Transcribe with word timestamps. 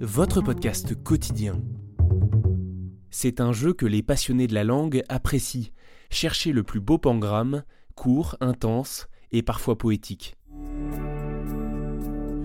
Votre 0.00 0.42
podcast 0.42 0.94
quotidien. 1.02 1.62
C'est 3.08 3.40
un 3.40 3.52
jeu 3.52 3.72
que 3.72 3.86
les 3.86 4.02
passionnés 4.02 4.46
de 4.46 4.52
la 4.52 4.64
langue 4.64 5.02
apprécient. 5.08 5.70
Cherchez 6.10 6.52
le 6.52 6.64
plus 6.64 6.80
beau 6.80 6.98
pangramme, 6.98 7.62
court, 7.94 8.36
intense 8.40 9.08
et 9.30 9.42
parfois 9.42 9.78
poétique. 9.78 10.36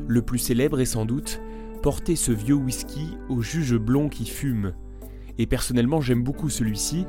Le 0.08 0.22
plus 0.22 0.38
célèbre 0.38 0.80
est 0.80 0.86
sans 0.86 1.06
doute 1.06 1.42
Portez 1.82 2.16
ce 2.16 2.32
vieux 2.32 2.56
whisky 2.56 3.18
au 3.28 3.42
juge 3.42 3.76
blond 3.76 4.08
qui 4.08 4.26
fume. 4.26 4.73
Et 5.38 5.48
personnellement, 5.48 6.00
j'aime 6.00 6.23
beaucoup 6.23 6.50
celui-ci. 6.50 7.06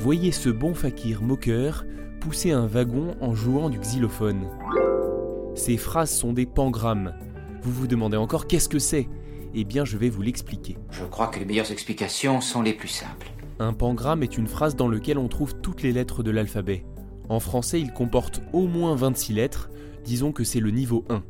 Voyez 0.00 0.32
ce 0.32 0.50
bon 0.50 0.74
fakir 0.74 1.22
moqueur 1.22 1.86
pousser 2.20 2.50
un 2.50 2.66
wagon 2.66 3.14
en 3.20 3.34
jouant 3.34 3.70
du 3.70 3.78
xylophone. 3.78 4.48
Ces 5.54 5.78
phrases 5.78 6.10
sont 6.10 6.34
des 6.34 6.46
pangrammes. 6.46 7.14
Vous 7.62 7.72
vous 7.72 7.86
demandez 7.86 8.16
encore 8.16 8.46
qu'est-ce 8.46 8.68
que 8.68 8.78
c'est? 8.78 9.08
Eh 9.54 9.64
bien, 9.64 9.84
je 9.84 9.98
vais 9.98 10.08
vous 10.08 10.22
l'expliquer. 10.22 10.78
Je 10.90 11.04
crois 11.04 11.26
que 11.26 11.38
les 11.38 11.44
meilleures 11.44 11.72
explications 11.72 12.40
sont 12.40 12.62
les 12.62 12.72
plus 12.72 12.88
simples. 12.88 13.30
Un 13.58 13.74
pangramme 13.74 14.22
est 14.22 14.38
une 14.38 14.46
phrase 14.46 14.76
dans 14.76 14.88
laquelle 14.88 15.18
on 15.18 15.28
trouve 15.28 15.54
toutes 15.56 15.82
les 15.82 15.92
lettres 15.92 16.22
de 16.22 16.30
l'alphabet. 16.30 16.86
En 17.28 17.38
français, 17.38 17.80
il 17.80 17.92
comporte 17.92 18.42
au 18.54 18.66
moins 18.66 18.94
26 18.94 19.34
lettres, 19.34 19.70
disons 20.04 20.32
que 20.32 20.44
c'est 20.44 20.60
le 20.60 20.70
niveau 20.70 21.04
1. 21.10 21.22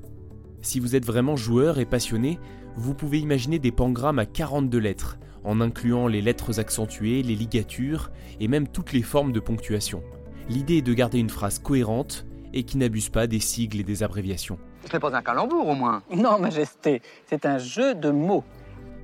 Si 0.62 0.78
vous 0.78 0.94
êtes 0.94 1.05
vraiment 1.05 1.34
joueur 1.34 1.78
et 1.80 1.86
passionné, 1.86 2.38
vous 2.77 2.94
pouvez 2.94 3.18
imaginer 3.18 3.58
des 3.58 3.72
pangrammes 3.72 4.20
à 4.20 4.27
42 4.27 4.78
lettres, 4.78 5.18
en 5.42 5.60
incluant 5.60 6.06
les 6.06 6.22
lettres 6.22 6.60
accentuées, 6.60 7.22
les 7.22 7.34
ligatures 7.34 8.10
et 8.38 8.46
même 8.46 8.68
toutes 8.68 8.92
les 8.92 9.02
formes 9.02 9.33
de 9.33 9.40
ponctuation. 9.40 10.02
L'idée 10.48 10.78
est 10.78 10.83
de 10.83 10.94
garder 10.94 11.18
une 11.18 11.30
phrase 11.30 11.58
cohérente 11.58 12.27
et 12.52 12.64
qui 12.64 12.78
n'abuse 12.78 13.08
pas 13.08 13.26
des 13.26 13.40
sigles 13.40 13.80
et 13.80 13.84
des 13.84 14.02
abréviations. 14.02 14.58
Ce 14.86 14.92
n'est 14.92 15.00
pas 15.00 15.14
un 15.14 15.22
calembour 15.22 15.68
au 15.68 15.74
moins. 15.74 16.02
Non, 16.14 16.38
Majesté, 16.38 17.02
c'est 17.26 17.46
un 17.46 17.58
jeu 17.58 17.94
de 17.94 18.10
mots. 18.10 18.44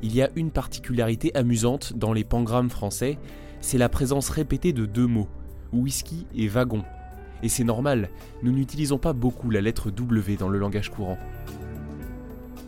Il 0.03 0.15
y 0.15 0.23
a 0.23 0.31
une 0.37 0.51
particularité 0.51 1.35
amusante 1.35 1.95
dans 1.95 2.13
les 2.13 2.25
pangrammes 2.25 2.71
français, 2.71 3.19
c'est 3.61 3.79
la 3.79 3.89
présence 3.89 4.29
répétée 4.29 4.73
de 4.73 4.87
deux 4.87 5.07
mots, 5.07 5.29
whisky 5.73 6.27
et 6.35 6.49
wagon. 6.49 6.85
Et 7.43 7.49
c'est 7.49 7.65
normal, 7.65 8.11
nous 8.43 8.53
n'utilisons 8.53 8.99
pas 8.99 9.13
beaucoup 9.13 9.51
la 9.51 9.61
lettre 9.61 9.91
W 9.91 10.37
dans 10.37 10.49
le 10.49 10.59
langage 10.59 10.91
courant. 10.91 11.19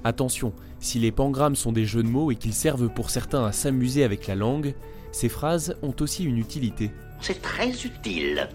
Attention, 0.04 0.52
si 0.80 0.98
les 0.98 1.12
pangrammes 1.12 1.56
sont 1.56 1.72
des 1.72 1.84
jeux 1.84 2.02
de 2.02 2.08
mots 2.08 2.30
et 2.30 2.36
qu'ils 2.36 2.54
servent 2.54 2.88
pour 2.88 3.10
certains 3.10 3.44
à 3.44 3.52
s'amuser 3.52 4.04
avec 4.04 4.26
la 4.26 4.34
langue, 4.34 4.74
ces 5.12 5.28
phrases 5.28 5.76
ont 5.82 5.94
aussi 6.00 6.24
une 6.24 6.38
utilité. 6.38 6.90
C'est 7.20 7.42
très 7.42 7.70
utile. 7.70 8.48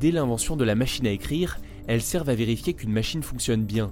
Dès 0.00 0.10
l'invention 0.10 0.56
de 0.56 0.64
la 0.64 0.74
machine 0.74 1.06
à 1.06 1.10
écrire, 1.10 1.58
elles 1.90 2.02
servent 2.02 2.28
à 2.28 2.36
vérifier 2.36 2.72
qu'une 2.72 2.92
machine 2.92 3.24
fonctionne 3.24 3.64
bien. 3.64 3.90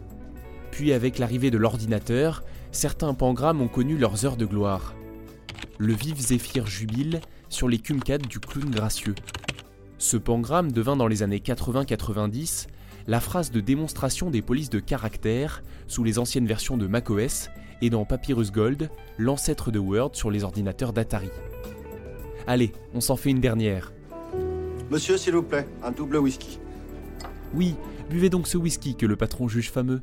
Puis 0.70 0.92
avec 0.92 1.18
l'arrivée 1.18 1.50
de 1.50 1.58
l'ordinateur, 1.58 2.44
certains 2.70 3.12
pangrammes 3.12 3.60
ont 3.60 3.66
connu 3.66 3.98
leurs 3.98 4.24
heures 4.24 4.36
de 4.36 4.46
gloire. 4.46 4.94
Le 5.78 5.94
vif 5.94 6.16
zéphyr 6.16 6.68
jubile 6.68 7.20
sur 7.48 7.66
les 7.66 7.78
cumcades 7.78 8.28
du 8.28 8.38
clown 8.38 8.70
gracieux. 8.70 9.16
Ce 9.98 10.16
pangramme 10.16 10.70
devint 10.70 10.94
dans 10.94 11.08
les 11.08 11.24
années 11.24 11.40
80-90 11.40 12.68
la 13.08 13.18
phrase 13.18 13.50
de 13.50 13.58
démonstration 13.58 14.30
des 14.30 14.42
polices 14.42 14.70
de 14.70 14.78
caractère 14.78 15.64
sous 15.88 16.04
les 16.04 16.20
anciennes 16.20 16.46
versions 16.46 16.76
de 16.76 16.86
macOS 16.86 17.50
et 17.82 17.90
dans 17.90 18.04
Papyrus 18.04 18.52
Gold, 18.52 18.90
l'ancêtre 19.18 19.72
de 19.72 19.80
Word 19.80 20.12
sur 20.12 20.30
les 20.30 20.44
ordinateurs 20.44 20.92
d'Atari. 20.92 21.30
Allez, 22.46 22.70
on 22.94 23.00
s'en 23.00 23.16
fait 23.16 23.30
une 23.30 23.40
dernière. 23.40 23.92
Monsieur, 24.88 25.16
s'il 25.16 25.34
vous 25.34 25.42
plaît, 25.42 25.66
un 25.82 25.90
double 25.90 26.18
whisky. 26.18 26.60
Oui, 27.54 27.74
buvez 28.10 28.30
donc 28.30 28.46
ce 28.46 28.58
whisky 28.58 28.94
que 28.94 29.06
le 29.06 29.16
patron 29.16 29.48
juge 29.48 29.70
fameux. 29.70 30.02